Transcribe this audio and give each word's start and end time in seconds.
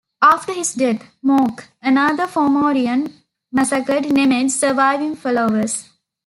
After 0.23 0.51
his 0.51 0.73
death, 0.73 1.03
Morc, 1.23 1.65
another 1.79 2.25
Fomorian 2.25 3.13
massacred 3.51 4.11
Nemed's 4.11 4.59
surviving 4.59 5.15
followers. 5.15 5.89